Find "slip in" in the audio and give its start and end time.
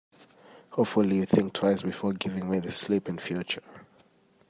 2.71-3.19